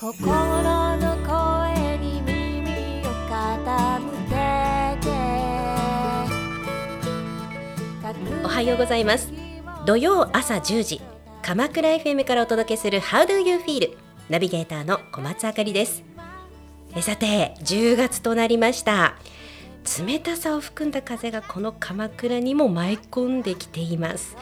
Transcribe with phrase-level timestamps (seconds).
[0.00, 5.10] 心の声に耳を傾けて。
[8.44, 9.32] おはようございます。
[9.86, 11.00] 土曜朝10時
[11.42, 13.96] 鎌倉 FM からお届けする How do you feel?
[14.30, 16.04] ナビゲーターの小松あかりです。
[16.94, 19.16] えさて10月となりました。
[20.06, 24.36] 冷たさを含んだ風がこの鎌倉にも舞い込んできています。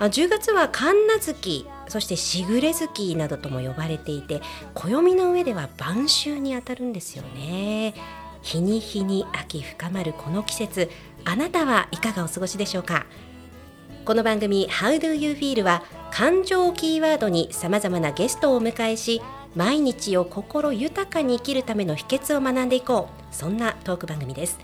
[0.00, 4.40] あ10月は神無月そしてしぐれ月などとも呼ばれていて
[4.74, 7.94] 暦の上では晩秋にあたるんですよね。
[8.42, 10.90] 日に日に秋深まるこの季節
[11.26, 13.04] あなたはいかがお過ごしでしょうか？
[14.06, 19.20] この番組 How do you feel は感情をキーワードにさまざまなゲストをお迎えし
[19.54, 23.34] 毎日を心豊かに生きるための秘訣を学んでいこう。
[23.34, 24.58] そんなトーク番組です。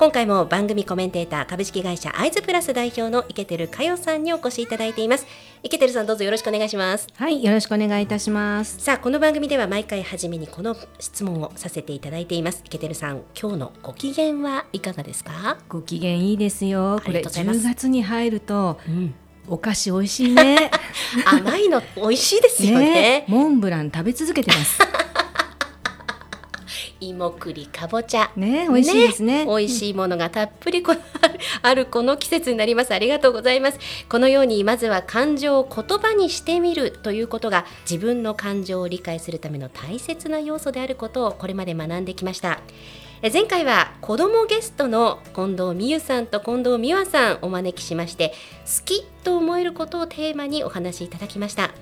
[0.00, 5.26] 今回も番組コメンテーター株式会社アイズプラス代表の池照佳代さんにお越しいただいています
[5.62, 8.80] 池照さんどうぞよろしくお願いしますはい、よろしくお願いいたします。
[8.80, 15.58] さあこの番組では毎回初めにこの質問をさせていただいています池照さん今日のご機嫌はいかがですか？
[15.68, 16.98] ご機嫌いいですよ。
[17.04, 19.14] これがとうございます10月に入るとうん
[19.48, 20.70] お菓子美味しいね。
[21.26, 24.78] 甘いの美味しいですよねね、モンブラン食べ続けてます。
[27.00, 28.30] 芋栗かぼちゃ。
[28.36, 29.46] ね、美味しいですね。
[29.46, 30.94] 美味しいものがたっぷりこ
[31.62, 32.92] あるこの季節になります。
[32.92, 33.78] ありがとうございます。
[34.08, 42.60] このようにまずは感情を言葉にしてみるということが自分の感情を理解するための大切な要素であることをこれまで学んできました。
[43.22, 48.32] え前回は子供ゲストの近藤美優さんと近藤美和さんお招きしまして
[48.64, 51.74] 好きと思えることをテーマにお話しいただきました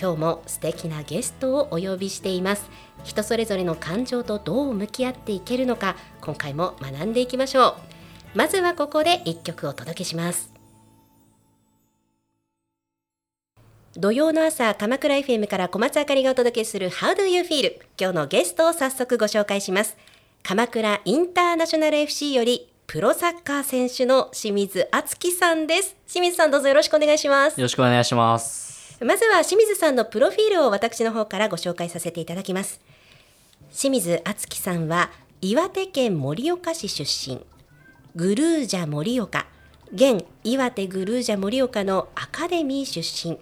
[0.00, 2.70] 今日も素敵なゲストをお呼びしています。
[3.04, 7.74] 人それぞれの感情とどう向き合っていけるのか今回も学んでいきましょう。
[8.34, 10.52] まずはここで一曲お届けします。
[13.94, 17.74] 土曜の朝鎌倉 FM から小松あかりがお届けする How do you feel?
[17.98, 19.98] 今日のゲストを早速ご紹介します。
[20.42, 25.96] 鎌倉インターナショナル FC よりプロサッカー選手の清水敦樹さんです。
[26.08, 27.60] 清水さんどうぞよろしくお願いします。
[27.60, 28.69] よろしくお願いします。
[29.02, 32.80] まずは清水さんのプロフィールを私の方からご紹介させていただきます。
[33.72, 37.40] 清水敦樹さんは岩手県盛岡市出身。
[38.14, 39.46] グルージャ盛岡。
[39.94, 43.38] 現岩手グルージャ盛岡のアカデミー出身。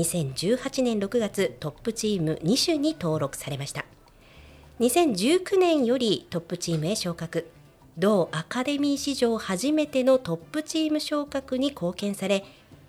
[0.00, 3.84] 2018年6月トップチーム2種に登録されました。
[4.78, 7.50] 2019年よりトップチームへ昇格。
[7.98, 12.44] 同アカデミー史上初めてのトップチーム昇格に貢献され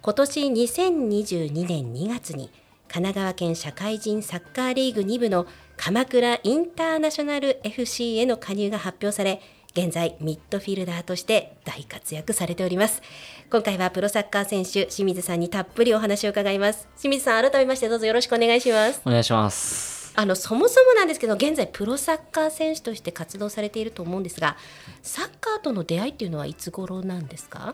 [0.05, 2.49] 今年2022年2月に
[2.89, 5.47] 神奈川県社会人サッカーリーグ2部の
[5.77, 9.41] 鎌倉インターナショナル FC への加入が発表され
[9.75, 13.01] 現在ミッドフィルダーとして大活躍されております。
[13.49, 16.87] 今回はプロサッカー選手清水さんにたっぷりお話を伺います。
[16.99, 19.01] 清水さん改めましてどうぞよろしくお願いします。
[19.05, 20.13] お願いします。
[20.15, 24.57] あのそもそもなんですけど現在プロサッカー選手として活動されていると思うんですが
[25.01, 27.73] サッカーとの出会いっていうのはいつ頃なんですか？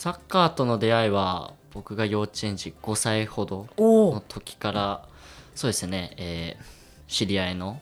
[0.00, 5.02] サッカーとの出会いは僕が幼稚園児5歳ほどおの時から
[5.56, 6.78] そうですね、えー
[7.08, 7.80] 知り合いの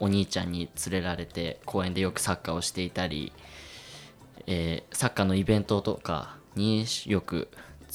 [0.00, 3.32] お兄ちゃんに連れられて公園でよくサッカーをしていたり、
[4.48, 7.48] えーサッカーのイベントとかによく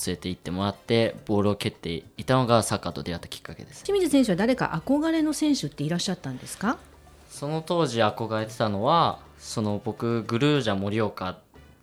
[0.05, 6.77] 連れて行ってもらってボールを蹴っていたのがサッカーと出会ったきっかけです清水選手は誰か憧れの選手っていらっしゃったんですか？
[7.29, 11.37] その当時憧れてたのはその僕グルージャ盛岡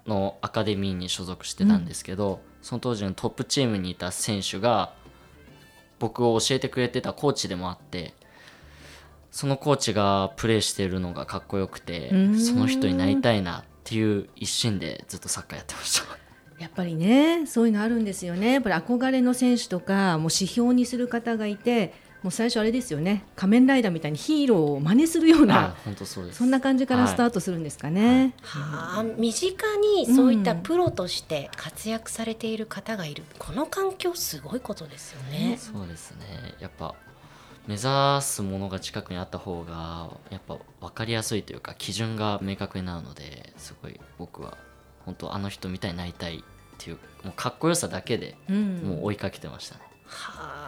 [0.09, 4.93] のアカデミーに所属してたんですけど、その当時のトップチームにいた選手が
[5.99, 8.15] 僕を教えてくれてたコーチでもあって
[9.31, 16.19] そのコーチがプレーしているのがかっこよくてんその人になりたいなっていう一心でずっとサッカーやってました。
[16.59, 18.55] やっぱりね、そういうのあるんですよね。
[18.55, 23.25] やっぱり憧れの選手とかもう指標にする方がいて、もう最初あれですよね。
[23.37, 25.77] 仮面ライダーみたいにヒーローを真似するようあな。
[25.85, 28.35] 本当そうですそんな感じからスタートするんですかね。
[28.43, 35.57] はあ、身近にそういったプロとして活躍されている方がいる、この環境すごいことですよね。
[35.59, 36.25] そうですね
[36.61, 36.95] やっぱ
[37.69, 37.87] 目指
[38.23, 44.57] すものが近くにあった方がやっぱ分かりやすいというか基準が明確になるのですごい僕は
[45.05, 46.41] 本当あの人みたいになりたいっ
[46.79, 48.77] ていうもうかっこよさだけでうん。
[48.85, 50.68] もう追いかけてましたね、はあ、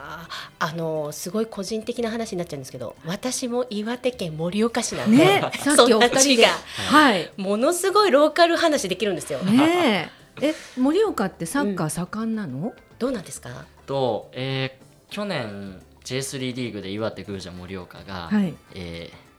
[0.59, 6.49] あのすごい個人的な話になっちゃうんですけど、私も岩手県盛岡市なんで、ね、 さっきお二人が
[6.91, 7.31] はい。
[7.37, 9.39] ものすごいローカル話できるんですよ。
[9.41, 12.73] ねえ、え、盛岡ってサッカー盛んなの？
[12.99, 13.65] どうなんですか？
[13.87, 18.55] と、えー去年 J3 リーグで岩手グージャ盛岡が、はい。
[18.75, 19.31] えー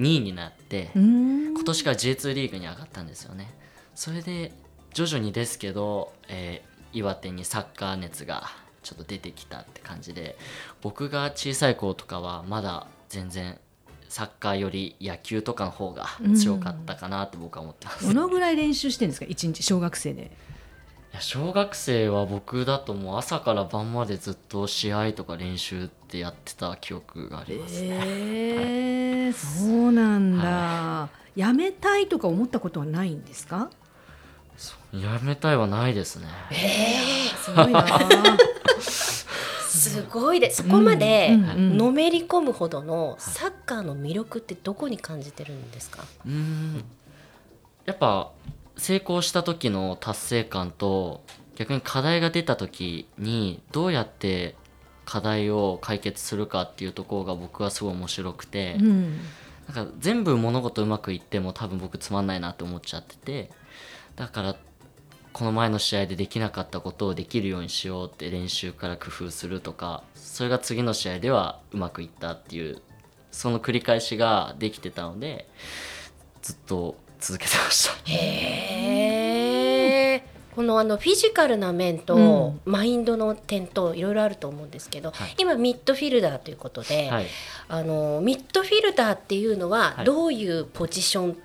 [0.00, 1.54] 2位になって、うーん。
[1.54, 3.54] 今年から J2 リーグに上がったんですよね
[3.94, 4.50] それで
[4.92, 8.44] 徐々にですけど、えー岩手にサッカー熱が
[8.84, 10.36] ちょっと出てきたって感じで
[10.82, 13.58] 僕が小さい頃とかはまだ全然
[14.08, 19.26] サッカーより野球とかの方が強かったかなって僕は思ってます、どのぐらい練習してるんですか？
[19.28, 20.30] 一日小学生で。
[21.12, 33.70] いや小学生は僕だともう朝から晩までずっと試合とか練習ってやってた記憶がありますね、えー、そうなんだ、やめたいとか思ったことはないんですか？
[34.92, 36.26] やめたいはないですね。
[37.44, 37.84] すごいな
[39.90, 46.84] すごいでそこまでのめり込むほどのサッカーの魅力ってどこに感じてるんですか、うーん。
[47.84, 48.30] やっぱ
[48.76, 51.22] 成功した時の達成感と
[51.56, 54.56] 逆に課題が出た時にどうやって
[55.04, 59.20] 課題を解決するかっていうところが僕はすごい面白くて、うん。
[59.72, 63.50] なんか全部物事うまくいっても多分僕つまんないなって思っちゃってて
[64.14, 64.56] だから
[65.34, 72.80] この前の試合でできなかったことをできるようにしようって練習から工夫するとかそれが次の試合ではうまくいったっていう
[73.32, 75.48] その繰り返しができてたので
[76.40, 77.94] ずっと続けてました。
[78.12, 78.14] へ
[80.20, 85.34] えこのあのフィジカルな面とマインドの点といろいろあると思うんですけど、はい。
[85.38, 87.26] 今ミッドフィルダーということで、はい。
[87.66, 90.04] あのミッドフィルダーっていうのははい。
[90.04, 91.36] どういうポジション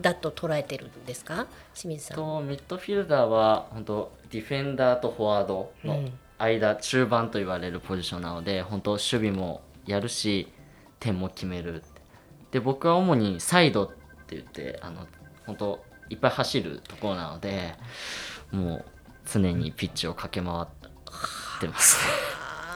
[0.00, 1.46] だと捉えてるんですか？
[1.74, 2.16] 清水さん。
[2.16, 6.12] とミッドフィルダーは本当ディフェンダーとフォワードのうん。
[6.38, 10.52] 間、中盤と言われるポジションなので本当守備もやるし
[11.00, 11.82] 点も決める。
[12.50, 15.06] で僕は主にサイドって言ってあの
[15.46, 17.74] 本当いっぱい走るところなので
[18.50, 18.84] もう
[19.24, 20.66] 常にピッチを駆け回っ
[21.58, 21.96] てます。
[22.04, 22.12] ね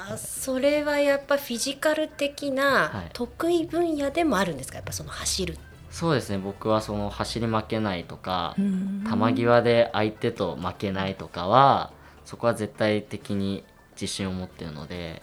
[0.08, 3.10] あーそれはやっぱフィジカル的はない。
[3.12, 4.76] 得意分野でもあるんですか？
[4.76, 5.58] やっぱその走る
[5.90, 6.38] そうですね。
[6.38, 9.04] 僕はその走り負けないとかうん。
[9.36, 11.92] 球際で相手と負けないとかは
[12.24, 15.22] そこは絶対的に自信を持ってるので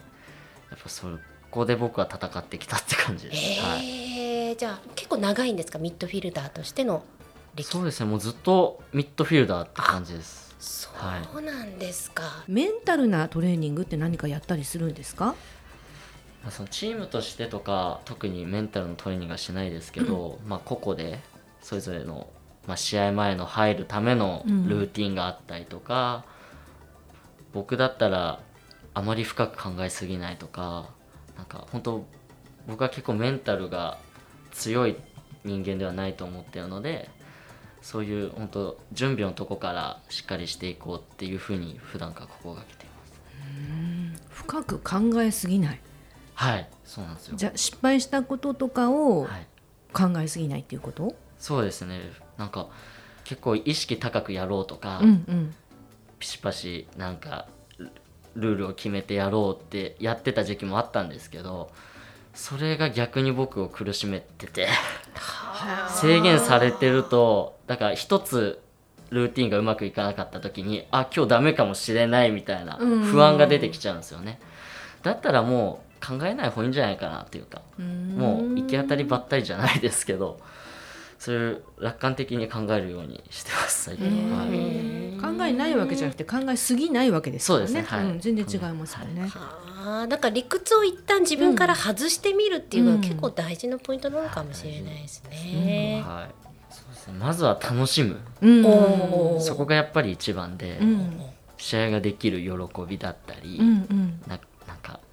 [0.69, 1.07] やっぱそ
[1.49, 5.79] こで僕は戦ってきたって感じです、はい、えーじゃあ結構長いんですか？
[5.79, 7.03] ミッドフィルダーとしての
[7.55, 8.09] 歴そうですね。
[8.09, 10.55] もうずっとミッドフィルダーって感じです。
[10.59, 10.89] そ
[11.37, 15.35] うなんですか、メンタルなトレーニングって何かやったりするんですか？
[16.51, 21.19] そのチームとしてとか特にメンタルのトレーニングはしないですけど、まあ個々で
[21.61, 22.27] それぞれの、
[22.67, 26.25] まあ、試合前の入るためのルーティンがあったりとか、
[27.53, 28.39] 僕だったら
[28.93, 30.89] あまり深く考えすぎないとか
[31.37, 32.05] なんか本当
[32.67, 33.97] 僕は結構メンタルが
[34.51, 34.95] 強い
[35.43, 37.09] 人間ではないと思ってるので
[37.81, 42.93] そういう本当準備のとこからしっかりしていこうっていうふうに普段から心がけていま
[44.15, 44.23] す。
[44.29, 45.79] 深く考えすぎない
[46.37, 46.69] はい。
[46.85, 47.35] そうなんですよ。
[47.35, 49.47] じゃあ失敗したこととかをはい。
[49.93, 51.99] 考えすぎないっていうこと、そうですね。
[52.37, 52.67] なんか
[53.23, 55.55] 結構意識高くやろうとか、うんうん。
[56.19, 57.47] ピシパシなんか
[57.77, 57.89] ル
[58.35, 61.71] ルールを決めてやろうってやってた時期もあったんですけど
[62.33, 64.67] それが逆に僕を苦しめてて
[65.89, 68.61] 制限されてるとだから一つ
[69.09, 74.39] ルーティンがうまくいかなかった時にあ今日ダメかもしれないみたいな不安が出てきちゃうんですよね。
[75.03, 80.39] だったらもう考えない方がいいんじゃないかなっていうかもう行き当たりばったりじゃないですけど
[81.19, 87.67] そういう楽観的に考えるようにしてます最近は、はい、考えないわけじゃなくて考えすぎないわけですよね。
[87.67, 87.97] そうですね。
[87.99, 88.13] はい。
[88.13, 88.19] ん。
[88.19, 96.03] 全然違いますよね、あーだから理屈を一旦自分から外してみるっていうのは結構大事なポイントなのかもしれないですね。
[96.05, 97.13] はい、そうですね。
[97.13, 98.17] まずは楽しむ。
[98.41, 99.41] うん。
[99.41, 101.21] そこがやっぱり一番で、うん。
[101.57, 102.51] 試合ができる喜
[102.87, 104.21] びだったり、うんうん。
[104.27, 104.46] ななんか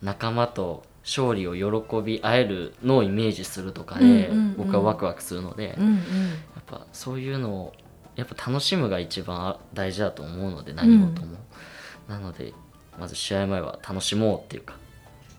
[0.02, 4.56] 仲間と勝利を喜び合えるのをイメージするとかで、うんうんうん。
[4.56, 5.98] 僕はワクワクするので、やうんうん。
[5.98, 6.00] っ
[6.66, 7.72] ぱそういうのを
[8.16, 11.36] やっぱ楽しむが一番大事だと思うので何事も、
[12.08, 12.52] なので
[12.98, 14.76] まず試合前は楽しもうっていうか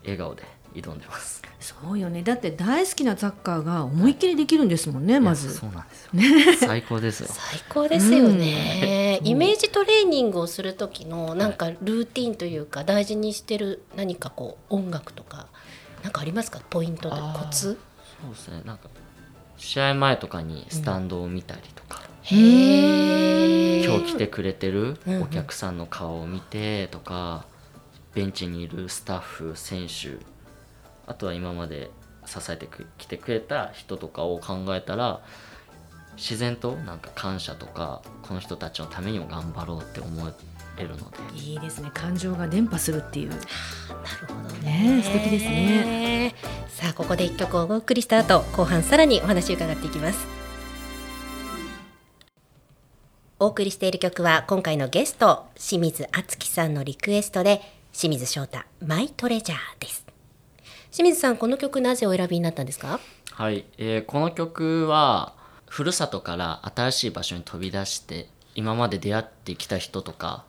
[0.02, 0.42] 笑顔で
[0.74, 2.22] 挑んでますそうよね。
[2.22, 5.54] だって大好きなサッカーが思いっきりできるんですもんねまいやず。
[5.54, 7.28] そうなんですよ、最高ですよ。
[7.30, 15.48] 最高ですよね、イメージトレーニングをする時のなんかルーティンというか大事にしてる何かこう音楽とか
[16.04, 16.60] なんかありますか？
[16.70, 17.78] ポイントでコツ？
[18.22, 18.62] そうですね。
[18.64, 18.88] なんか
[19.56, 25.22] 試合前とかにスタンドを見たりとか、へえ今日来てくれてるうんうん。
[25.22, 27.46] お客さんの顔を見てとか、
[28.14, 30.18] ベンチにいるスタッフ選手
[31.06, 31.90] あとは今まで
[32.24, 35.20] 支えてく来てくれた人とかを考えたら
[36.16, 40.08] 自然となんか感謝とかこの人たちのためにも頑張ろうって思
[40.78, 41.18] えるので。
[41.34, 41.90] いいですね。
[41.92, 43.30] 感情が伝播するっていう。
[43.30, 43.42] なる
[44.28, 45.02] ほどね。
[45.02, 46.34] 素敵ですね。
[46.68, 50.26] さあここで一曲をお送りした後後半さらにお話を伺っていきます。
[53.38, 57.60] お送りしている曲は今回のゲスト清水敦樹さんのリクエストで
[57.92, 60.05] 清水翔太マイトレジャーです
[60.96, 63.00] 清水さんこの曲なぜお選びになったんですか？
[63.32, 65.34] はい、えーこの曲は
[65.68, 70.46] ふるさとから新しい場所に飛び出して今まで出会ってきた人とか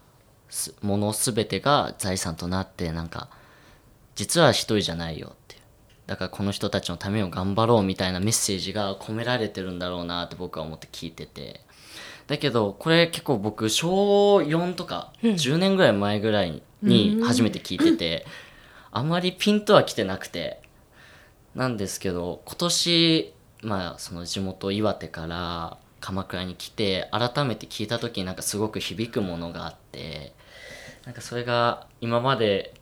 [0.48, 3.27] すもの全てが財産となってなんか
[4.16, 5.58] 実は一人じゃないよって
[6.06, 11.60] だからこの人たちのためを頑張ろうみたいなメッセージが込められてるんだろうなって僕は思って聞いてて。
[12.27, 18.25] だけどこれ結構僕小4とか10年ぐらい前ぐらいに初めて聞いてて、
[18.98, 20.62] あまりピンとは来てなくて。
[21.58, 30.34] なんですけど今年まあその地元岩手から鎌倉に来て改めて聞いた時になんかすごく響くものがあって
[31.04, 32.75] なんかそれが今まで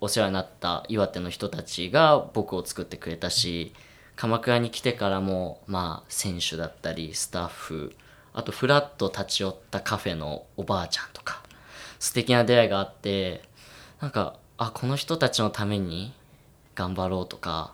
[0.00, 3.72] お世話になった岩手の人たちが僕を作ってくれたし
[4.16, 7.94] 鎌倉に来てからもまあ選手だったりスタッフ
[8.32, 11.44] あとフラッと立ち寄ったカフェのおばあちゃんとか
[12.00, 13.42] 素敵な出会いがあって
[14.00, 16.12] なんかあこの人たちのために
[16.74, 17.72] 頑張ろうとか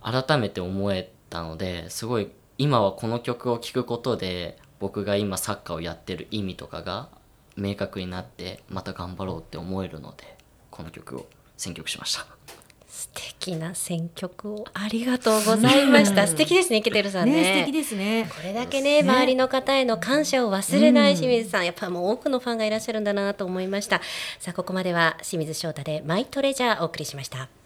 [0.00, 7.08] 改めて思えたのですごい今はこの曲を聴くことで僕が今サッカーをやってる意味とかが
[7.56, 10.36] 明確になってまた頑張ろうって思えるので
[10.70, 12.61] この曲を選曲しました。
[12.92, 14.66] 素敵な選曲を。
[14.74, 16.26] ありがとうございました。
[16.26, 17.36] 素敵ですねケテルさんね。
[17.36, 18.28] ね素敵ですね。
[18.30, 24.02] これだけね周りの方への感謝を忘れない清水さん、やっぱもう多くのファンがいらっしゃるんだなと思いました。
[24.38, 27.61] さあここまでは清水翔太でマイトレジャーお送りしました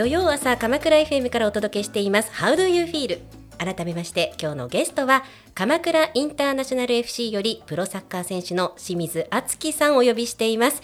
[0.00, 2.32] 土曜朝鎌倉 FM からお届けしています。
[2.32, 3.20] How do you feel?
[3.58, 10.80] 改めまして今日のゲストは鎌倉インターナショナル FC よりプロサッカー選手の清水敦樹さんをお呼びしています。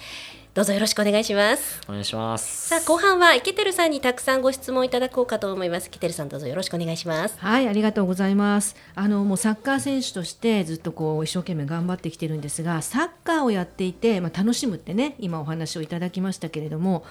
[0.53, 1.81] どうぞよろしくお願いします。
[1.87, 2.67] お願いします。
[2.67, 5.87] さあ後半はイケてるさんにたくさんご質問いただこうかと思います。
[5.87, 7.39] イケてるさんどうぞよろしくお願いします。
[7.39, 8.75] はい、ありがとうございます。
[8.93, 17.03] あのもうサッカー選手としてずっとこう一生懸命頑張ってきてるんですが、サッカーをやっていて、まあ楽しむってね、今お話をいただきましたけれども、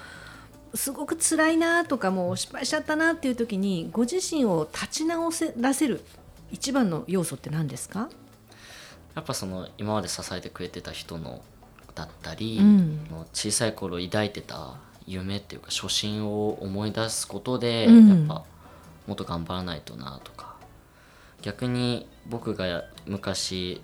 [0.73, 6.01] すごく辛いなとかもう失敗しちゃったなっていう時に、ご自身を立ち直せらせる
[6.51, 8.09] 一番の要素って何ですか？
[9.15, 11.41] やっぱその今まで支えてくれてた人の
[11.95, 13.07] だったり、うん。
[13.09, 18.09] の小さい頃抱いてた夢っていうか初心を思い出すことで、うん。
[18.09, 18.43] やっぱ
[19.07, 20.55] もっと頑張らないとなとか。
[21.41, 23.81] 逆に僕が昔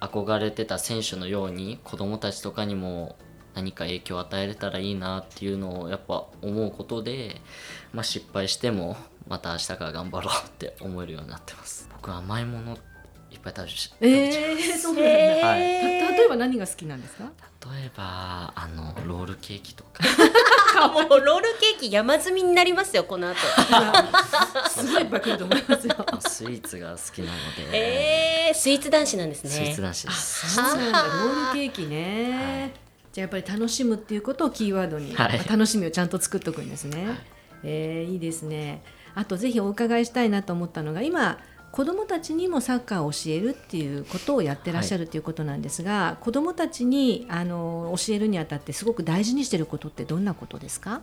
[0.00, 3.16] 憧れてた選手のように子供たちとかにも
[3.58, 7.40] 何か影響を与えれたらいいなっていうのをやっぱ思うことで、
[7.92, 8.96] まあ、失敗しても
[9.26, 11.88] また明日から頑張ろうって思えるようになってます。
[11.96, 12.78] 僕は甘いもの
[13.30, 15.10] いっぱい食べちゃうえー、そうなんだ。
[15.10, 17.24] えた例えば何が好きなんですか？
[17.76, 20.04] 例えばあのロールケーキとか。
[20.04, 23.36] ー、もうロールケーキ山積みになりますよこの後。
[24.70, 25.96] すごいいっぱい来ると思いますよ。
[26.20, 27.38] スイーツが好きなの
[27.70, 29.50] で、えー、スイーツ男子なんですね。
[29.50, 30.54] スイーツ男子です。
[30.54, 31.02] そうなんだ。
[31.02, 32.72] ロールケーキね、
[33.18, 35.38] じゃあやっぱり楽しむっていうことをキーワードに、はい。
[35.48, 37.18] 楽しみをちゃんと作っておくんですね、
[37.64, 38.84] えーいいですね。
[39.16, 41.38] あとぜひお伺いしたいなと思ったのが今
[41.72, 51.00] 子どもたちにもサッカーを教えるっていうことをやってらっしゃるということなんですが、子どもたちにあの教えるにあたってすごく大事にしていることってどんなことですか？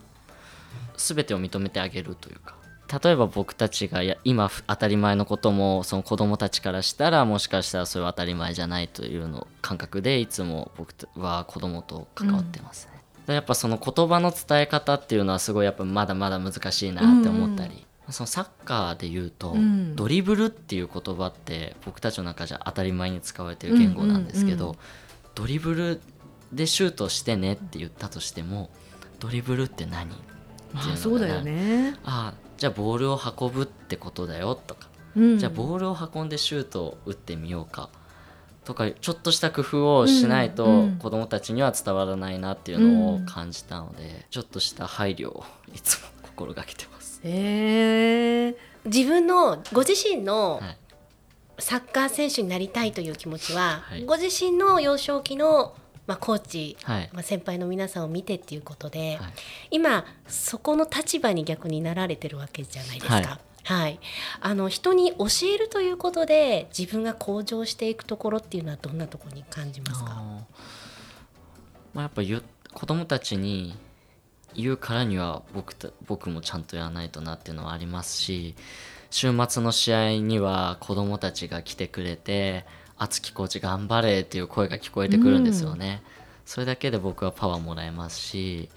[0.96, 2.56] 全てを認めてあげるというか
[2.92, 19.96] 例えば僕たちがや今ふ当たり前のこともその子供たちからしたらもしかしたらそれは当たり前じゃないというの感覚でいつも僕は子供と関わってますね、でやっぱその言葉の伝え方っていうのはすごいやっぱまだまだ難しいなって思ったり、そのサッカーで言うと、ん。
[19.96, 24.78] ドリブルっていう言葉って僕たちの中じゃ当たり前に使われてる言語なんですけど、うんうん。
[25.34, 26.02] ドリブル
[26.54, 28.70] でシュートしてねって言ったとしても
[29.20, 37.90] ドリブルって何まっていうのがあそうだよね、ああじゃあボールを運ぶってことだよとか、うん、じゃあボールを運んでシュートを打ってみようか。
[38.64, 45.44] とかちょっとした工夫をしないとうんうん子供たちには伝わらないなっていうのを感じたので、ちょっとした配慮を
[45.76, 47.22] いつも心がけてます。
[47.24, 50.78] えー、自分のご自身のはい。
[51.58, 54.04] サッカー選手になりたいという気持ちは、はい。
[54.04, 55.74] ご自身の幼少期の、
[56.08, 57.10] まあ、コーチ、はい。
[57.14, 59.34] まあ、先輩の皆さんを見てっていうことで、はい。
[59.72, 63.16] 今そこの立場に逆になられてるわけじゃないですか。
[63.16, 63.40] はい。
[63.68, 64.00] はい、
[64.42, 70.22] あの人に教えるということで自分が向上していくところっていうのはどんなところに感じますか？
[71.92, 72.22] まあ、やっぱ
[72.76, 73.76] 子供たちに
[74.54, 78.54] 言うからには僕た僕もちゃんとやらないとなっていうのはありますし
[79.10, 86.02] 週末の試合には子供たちが来てくれて「敦貴コーチ頑張れ」っていう声が聞こえてくるんですよね、
[86.46, 88.70] それだけで僕はパワーもらえますし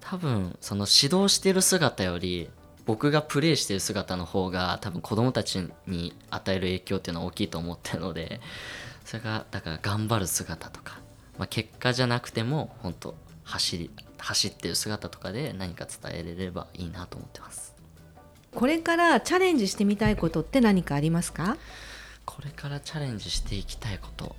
[0.00, 2.50] 多分その指導してる姿より
[2.84, 8.40] 僕がプレーしてる姿の方が多分子供たちに与える影響っていうのは大きいと思ってるので
[9.04, 11.00] それがだから頑張る姿とか、
[11.38, 17.74] まあ、結果じゃなくても本当走り走ってる姿とかで何か伝えれればいいなと思ってます。
[18.54, 21.56] これからチャレンジしてみたいことって何かありますか？
[22.24, 24.34] これからチャレンジしていきたいこと。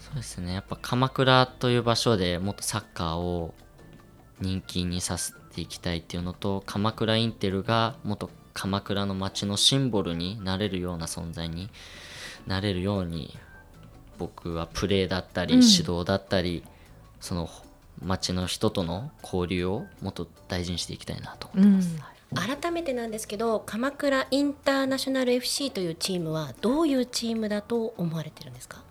[0.00, 0.54] そうですね。
[0.54, 3.54] やっぱ鎌倉という場所でもっとサッカーを
[4.40, 11.70] 人気にさせていきたいっていうのと鎌倉インテルがもっと鎌倉の街のシンボルになれるような存在に
[12.46, 13.36] なれるように
[14.18, 15.60] 僕はプレーだったりうん。
[15.60, 16.62] 指導だったり、
[17.20, 17.48] その
[18.02, 22.00] 街の人との交流をもっと大事にしていきたいなと思ってます、うん。
[22.00, 28.82] はい改めてなんですけど鎌倉インターナショナル FC というチームはどういうチームだと思われてるんですか？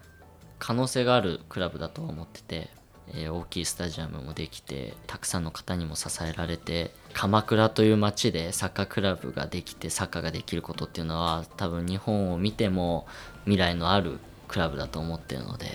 [0.60, 2.70] 可能性があるクラブだと思ってて、
[3.10, 13.06] えー大きいスタジアムもできてたくさんの方にも支えられて鎌倉という街でサッカークラブができてサッカーができることっていうのは多分日本を見ても
[13.44, 15.68] 未来のあるクラブだと思ってるので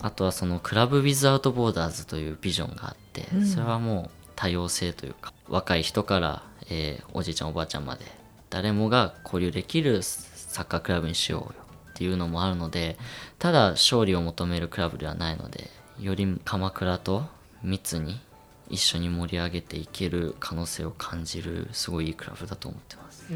[0.00, 3.46] あとはそのクラブ・ウィズ・アウト・ボーダーズというビジョンがあってうん。
[3.46, 8.04] それはもう多様性というか若い人から、えーおじいちゃんおばあちゃんまで
[8.50, 12.96] 誰もが交流できるサッカークラブにしようよっていうのもあるので
[13.38, 17.24] ただ勝利を求めるクラブではないのでより鎌倉と
[17.62, 18.20] 密に
[18.68, 23.26] 一緒に盛り上げていける可能性を感じるすごいいいクラブだと思ってます。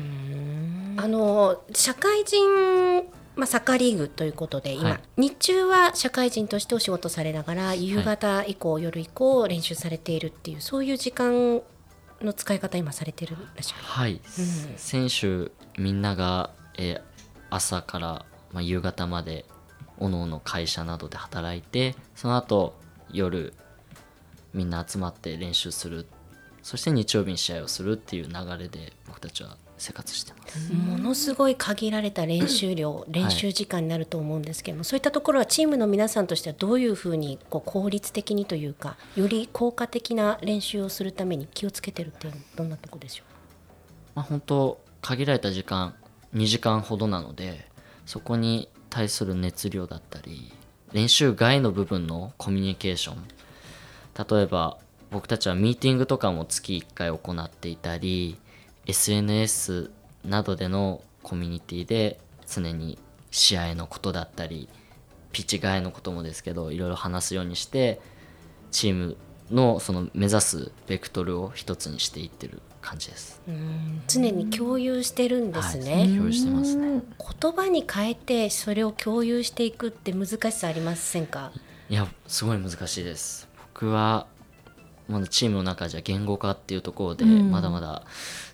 [0.97, 3.04] あの社会人、
[3.37, 11.62] まあ、サッカーリーグということで今、はい日中は社会人としてお仕事されながら夕方以降、夜以降練習されているっていうそういう時間
[12.22, 13.82] の使い方今されてるらっしゃる。
[13.82, 14.20] はい、
[14.76, 17.18] 選手みんなが、えー
[17.50, 19.44] 朝から、まあ、夕方まで
[19.98, 22.75] おのおの会社などで働いてその後
[23.10, 23.54] 夜
[24.52, 26.06] みんな集まって練習する。
[26.62, 30.73] そして日曜日に試合をするっていう流れで僕たちは生活してます。
[30.73, 43.24] ものすごい限られた練習量、練習時間になると思うんですけども、そういったところはチームの皆さんとしてはどういうふうにこう効率的にというかより効果的な練習をするために気をつけてるっていうのはどんなところでしょ
[44.14, 45.94] まあ、本当限られた時間
[46.35, 47.70] 2時間ほどなので
[48.05, 50.52] そこに対する熱量だったり
[50.92, 53.16] 練習外の部分のコミュニケーション。
[54.29, 54.79] 例えば
[55.11, 58.37] 僕たちはミーティングとかも月1回行っていたり
[58.88, 59.90] SNS
[60.24, 62.98] などでのコミュニティで常に
[63.31, 64.68] 試合のことだったり
[65.33, 68.01] ピッチ外のこともですけどいろいろ話すようにして
[68.70, 69.16] チーム
[69.51, 73.40] のその目指すベクトルを一つにしていってる感じです。
[73.48, 77.03] ううん常に共有してるんですね、はい共有してますね。
[77.40, 81.53] 言葉に変えてそれを共有していくって難しさありませんか？
[81.90, 83.48] いやすごい難しいです。
[83.74, 84.27] 僕は
[85.09, 87.51] まだチームの中じゃ言語化っていうところでうん。
[87.51, 88.03] まだまだ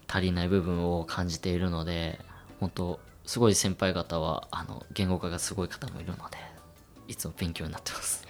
[0.09, 2.21] 足りない部分を感じているので
[2.61, 6.39] 本当すごい先輩方はあの言語化がすごい方もいるので
[7.07, 8.27] いつも勉強になってます、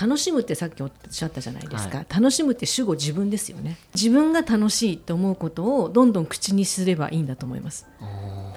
[0.00, 3.78] 楽しむってさっきおっしゃったじゃないですか、楽しむって主語自分ですよね。
[3.94, 7.86] 自分が楽しいと思うことをどんどん口にすればいいんだと思います。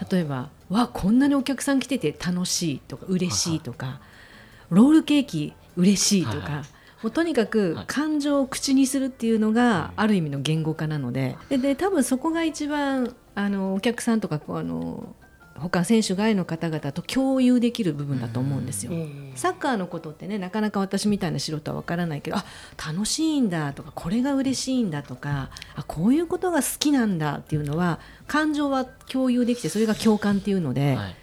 [0.10, 4.02] 例えば「わこんなにお客さん来てて楽しい」とか「嬉しい」とか
[4.72, 6.64] 「ロールケーキ嬉しい」とか、はいはい
[7.04, 7.86] もうとにかくはい。
[7.88, 11.38] 感情を口にするっていうのがある意味の言語化なので。
[11.50, 15.16] でで多分そこが一番あのお客さんとかあの
[15.56, 18.92] 他選手外の方々と共有できる部分だと思うんですよ。
[18.94, 19.32] うん。
[19.36, 22.46] サッカーのことってねなかなか私みたいな素人は分からないけどあ
[22.78, 31.16] 楽しいんだとかこれが嬉しいんだとかあこういうことが好きなんだっていうのは感情は共有できてそれが共感っていうので、はい、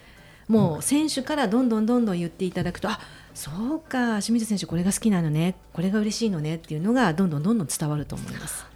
[0.47, 2.99] もう選手からどんどんどんどん言っていただくとあ
[3.33, 8.69] そうか清水選手これが好きなのねこれが嬉しいのねっていうのがどんどんどんどん伝わると思います。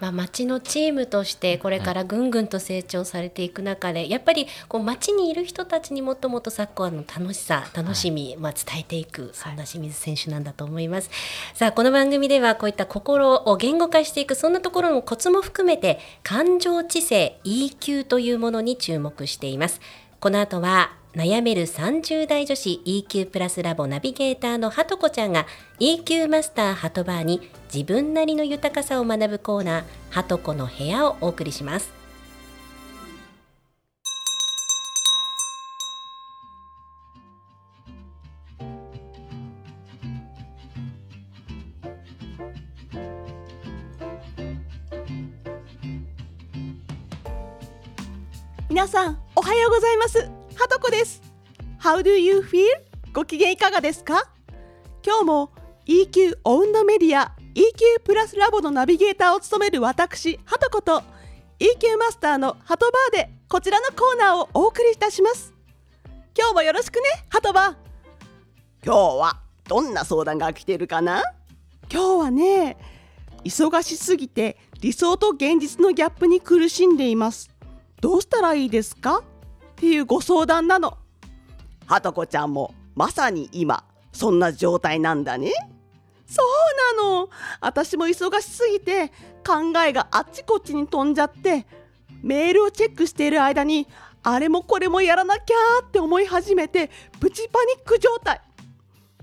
[0.00, 11.10] まあ、町のチームとしてこれからぐんぐんと成長されていく中でやっぱりこう町にいる人たちにもっともっとサッカーの楽しさ楽しみ、まあ、伝えていくそんな清水選手なんだと思います、
[11.54, 19.80] さあこの番組ではこういった心を言語化していくそんなところのコツも含めて感情知性 EQ というものに注目しています。
[20.20, 25.46] この後は悩める30代女子 EQ プラスラボナビゲーターのはとこちゃんが
[25.78, 27.40] EQ マスターハトバーに
[27.72, 31.92] 自分なりの豊かさを学ぶコーナーはとこの部屋をお送りします。
[48.68, 50.43] 皆さんおはようございます。
[50.64, 51.20] はとこです。
[51.78, 52.64] How do you feel?
[53.12, 54.30] ご機嫌いかがですか？
[55.04, 55.50] 今日も
[55.84, 61.02] EQ オウンドメディア EQ プラスラボのナビゲーターを務める私ハトこと
[61.58, 65.52] EQ マスターのハトバーでこちらのコーナーをお送りいたします。
[66.34, 67.74] 今日もよろしくねハトバー。
[68.86, 71.22] 今日はどんな相談が来てるかな？
[71.92, 72.78] 今日はね
[73.44, 77.50] 忙しすぎて理想と現実のギャップに苦しんでいます。
[78.00, 79.22] どうしたらいいですか？
[79.84, 80.96] っていうご相談なの。
[81.84, 85.52] はとこちゃんもまさに今そんな状態なんだね。
[86.24, 87.28] そうなの。
[87.60, 89.08] 私も忙しすぎて
[89.46, 91.66] 考えがあっちこっちに飛んじゃって
[92.22, 93.86] メールをチェックしている間に
[94.22, 98.40] あれもこれもやらなきゃって思い始めてプチパニック状態。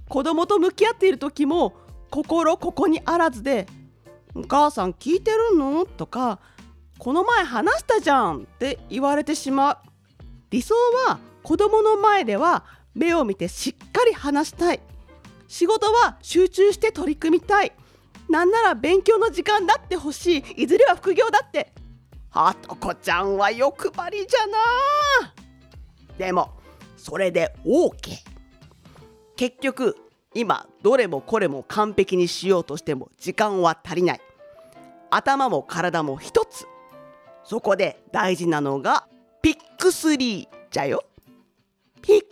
[0.10, 1.74] 子供と向き合っている時も
[2.12, 3.66] 心ここにあらずで
[4.36, 6.38] 「お母さん聞いてるの?」とか
[7.00, 9.91] 「この前話したじゃん」って言われてしまう。
[10.52, 10.76] 理想
[11.08, 14.82] は子供の前では目を見てしっかり話したい。
[15.48, 17.72] 仕事は集中して取り組みたい。
[18.30, 20.64] なんなら勉強の時間だってほしい。
[20.64, 21.74] いずれは副業だって。
[22.30, 24.48] はとこちゃんは欲張りじゃ
[25.24, 25.34] な。
[26.18, 26.52] でも
[26.98, 28.18] それで OK
[29.36, 29.98] 結局
[30.34, 34.22] 今どれもこれも完璧にしようとしても時間は足りない。
[35.10, 36.68] 頭も体も一つ。
[37.44, 39.08] そこで大事なのが
[39.42, 41.04] ピック3じゃよ。
[42.02, 42.28] ピック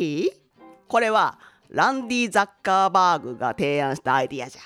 [0.00, 0.30] 3?
[0.88, 4.62] これはランディ・ザッカーバーグが提案したアイディアじゃ。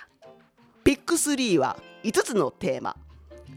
[0.84, 2.96] ピック3は5つのテーマ。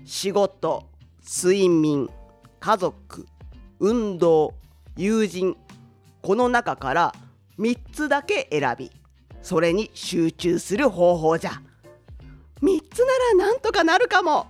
[0.03, 0.83] 仕事
[1.23, 2.09] 睡眠
[2.59, 3.25] 家族
[3.79, 4.53] 運動
[4.97, 5.55] 友人。
[6.21, 7.15] この中から
[7.57, 8.91] 3つだけ選び
[9.41, 11.51] それに集中する方法じゃ。
[12.61, 14.47] 3つならなんとかなるかも。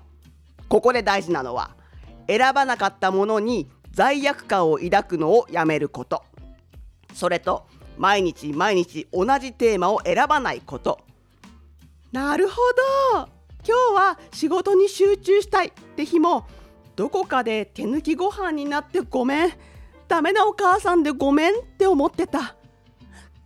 [0.70, 1.76] ここで大事なのは
[2.28, 6.22] 選ばなかったものに罪悪感を抱くのをやめること。
[7.14, 7.66] それと
[7.98, 11.00] 毎日毎日同じテーマを選ばないこと。
[12.12, 12.56] なるほ
[13.14, 13.30] ど。
[13.66, 16.46] 今日は仕事に集中したいって日も
[16.98, 19.52] どこかで手抜きご飯になってごめん。
[20.10, 22.58] ダメなお母さんでごめんって思ってた。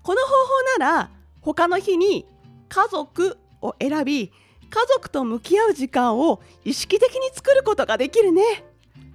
[0.01, 1.09] この方法なら
[1.41, 2.25] 他の日に
[2.69, 4.29] 家族を選び
[4.69, 8.41] 家族と向き合う時間を意識的に作ることができるね。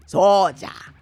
[0.07, 0.94] そうじゃ。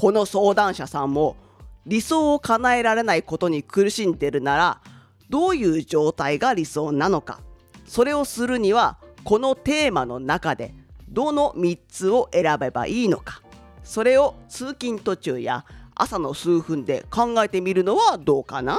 [0.00, 1.36] この相談者さんも
[1.84, 4.80] 理想を叶えられないことに苦しんでるなら
[5.28, 7.40] どういう状態が理想なのか。
[7.86, 10.74] それをするにはこのテーマの中で
[11.10, 13.42] どの3つを選べばいいのか。
[13.84, 18.78] それを通勤途中や朝の数分で考えてみるのはどうかな。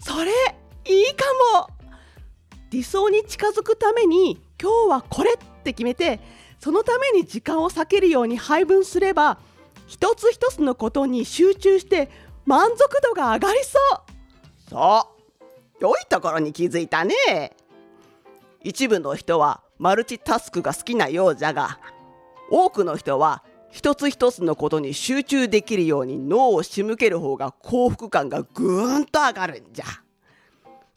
[0.00, 0.30] それ
[0.86, 1.26] いいか
[1.58, 1.68] も。
[2.70, 6.20] 理想に近づくために今日はこれって決めて
[6.58, 9.36] そのために時間を避けるように配分すれば
[9.92, 12.08] 一つ一つのことに集中して
[12.46, 14.70] 満足度が上がりそう。
[14.70, 15.06] そ
[15.80, 15.82] う。
[15.82, 17.14] 良いところに気づいたね。
[18.62, 21.78] 一部の人はマルチタスクが好きなようじゃが
[22.50, 29.84] 多くの人は一つ一つのことに集中できるように脳を仕向ける方が幸福感がぐーんと上がるんじゃ。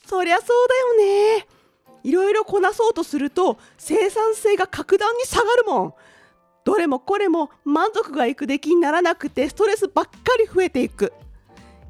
[0.06, 1.48] そりゃそうだよね。
[2.06, 5.94] いろいろこなそうとすると生産性が格段に下がるもん
[6.66, 11.14] どれもこれも満足がいく出来にならなくてストレスばっかり増えていく。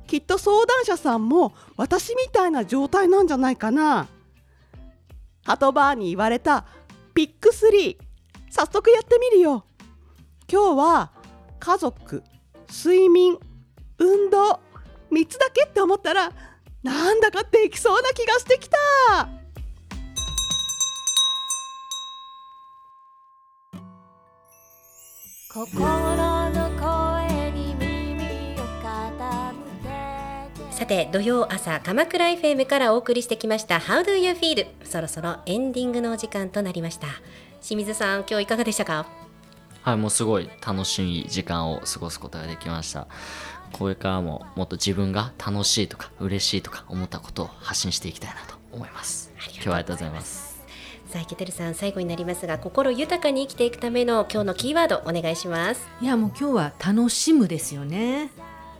[0.05, 4.07] きっと相談者さんも私みたいな状態なんじゃないかな。
[5.45, 6.65] ハトバーに言われた
[7.13, 7.97] ピック3
[8.49, 9.65] 早速やってみるよ。
[10.51, 11.11] 今日は
[11.59, 12.21] 家族
[12.69, 13.39] 睡眠
[13.97, 14.59] 運動
[15.09, 16.31] 3つだけって思ったら
[16.83, 19.44] なんだかできそうな気がしてきた。
[25.55, 25.65] さ
[30.85, 37.07] て土曜朝鎌倉 FM からお送りしてきました「How do you feel?」そろそろエンディングのお時間となりました。
[37.61, 39.05] 清水さん今日いかがでしたか？
[39.83, 43.07] はいもうすごい楽しい時間を過ごすことができました。
[43.71, 49.31] これからももっと自分が楽しいとか嬉しいとか思ったことを発信していきたいなと思います。
[49.53, 50.44] 今日はありがとうございます
[51.15, 58.31] さあ池照さん最後になりますが心豊かに生きていくための今日のキーワードお願いしますいやもう今日は楽しむですよね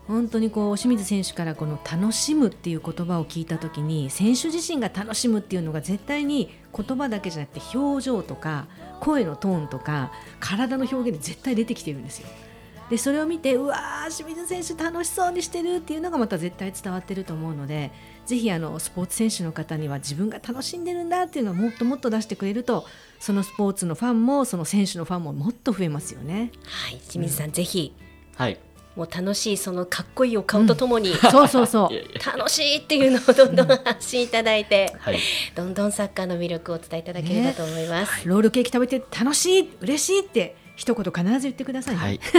[0.06, 8.68] 本当にこう清水選手からこの楽しむっていう言葉を聞いた時に選手自身が楽しむっていうのが絶対に言葉だけじゃなくて表情とか
[9.00, 12.28] 声のトーンとか体の表現で絶対出てきてるんですよ。
[12.90, 17.92] でそれを見てうわー清水選手楽しそうにしてるっていうのがまた絶対伝わってると思うので
[18.26, 22.86] ぜひあのスポーツ選手の方には自分が楽しんでるんだっていうのをもっともっと出してくれると
[23.20, 26.52] そのスポーツのファンもその選手のファンももっと増えますよね。
[26.66, 27.94] はい清水さん、ぜひ
[28.36, 28.60] はい。
[28.96, 31.94] もう楽しいそのかっこいいお顔とともに、そうそうそう。
[31.94, 35.20] いやいや楽しいっていうのをどんどん発信いただいて、はい。
[35.54, 38.28] どんどんサッカーの魅力をお伝えいただければと思います。
[38.28, 42.20] ロールケーキ食べて楽しい嬉しいって一言必ず言ってくださいね、はい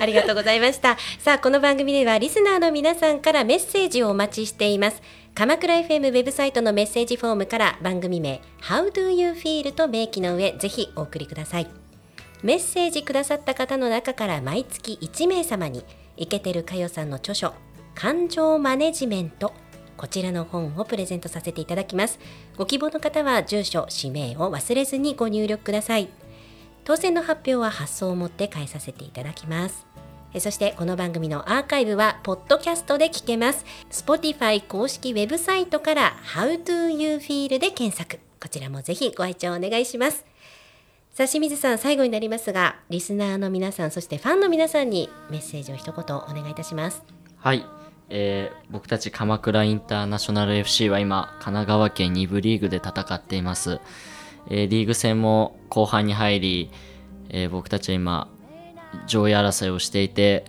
[0.00, 0.98] ありがとうございました。
[1.20, 5.00] さあ、この番組ではリスナーの皆さんからメッセージをお待ちしています。
[5.34, 11.68] 鎌倉 FM ウェブサイトのメッセージフォームから番組名 How do you feel と明記の上、ぜひお送りください。
[12.42, 15.84] メッセージくださった方の中から毎月1名様に
[16.16, 17.54] イケてるかよさんの著書
[17.94, 19.52] 感情マネジメント
[19.96, 22.18] こちらの本をプレゼントさせていただきます
[22.56, 26.08] ご希望の方は住所氏名を忘れずにご入力ください
[26.84, 29.86] 当選の発表は発送をもって返させていただきます。
[30.34, 33.64] えそしてこの番組のアーカイブはポッドキャストで聞けます。
[33.90, 38.18] Spotify 公式ウェブサイトから How do you feel で検索。
[38.40, 40.24] こちらもぜひご愛聴お願いします。
[41.12, 47.04] さあ清水さん最後になりますがリスナーの皆さんそしてファンの皆さんにメッセージを一言お願いいたします。
[47.36, 47.66] はい、
[48.08, 53.80] えー僕たち鎌倉インターナショナル FC は今神奈川県2部リーグで戦っています、
[54.48, 56.70] えーリーグ戦も後半に入り、
[57.30, 58.28] えー僕たちは今
[59.06, 60.44] 上位争いをしていて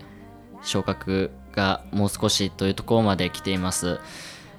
[0.64, 4.00] 昇格がもう少しというところまで来ています、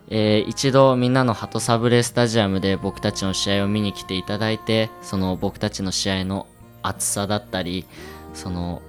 [0.09, 6.47] えー一度みんなのハトサブレスタジアムで僕たちの試合を見に来ていただいてその僕たちの試合の
[6.83, 7.87] 熱さだったり
[8.35, 8.83] その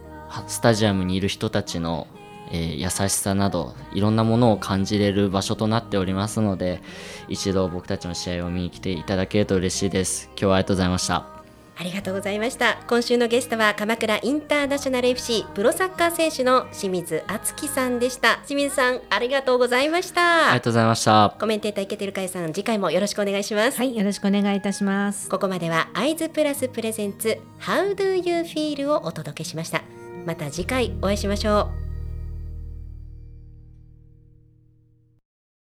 [0.48, 2.08] スタジアムにいる人たちの、
[2.52, 6.82] えー優しさなどいろんなものを感じれる場所となっておりますので
[7.28, 10.30] 一度僕たちの試合を見に来ていただけると嬉しいです。
[10.32, 11.26] 今日はありがとうございました。
[11.78, 12.78] ありがとうございました。
[12.88, 18.38] 今週のゲストは鎌倉インターナショナル FC プロサッカー選手の清水敦樹さんでした。
[18.48, 21.36] 清水さんありがとうございましありたがとうございました。
[21.38, 25.28] コメンテーターいけてるかいさん次回もよろしくお願いします、はいよろしくお願いいたします。
[25.28, 29.82] ここまではアイズプラスプレゼンツ How do you feel をお届けしました。
[30.26, 31.85] また次回お会いしましょう